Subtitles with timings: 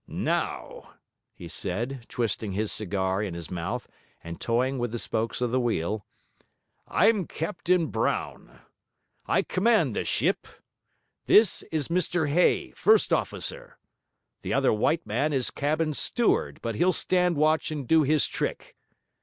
[0.07, 0.95] 'Now,'
[1.31, 3.87] he said, twisting his cigar in his mouth
[4.23, 6.07] and toying with the spokes of the wheel,
[6.87, 8.61] 'I'm Captain Brown.
[9.27, 10.47] I command this ship.
[11.27, 13.77] This is Mr Hay, first officer.
[14.41, 18.75] The other white man is cabin steward, but he'll stand watch and do his trick.